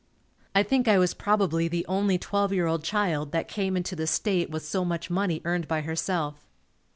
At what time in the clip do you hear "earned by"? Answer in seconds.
5.45-5.81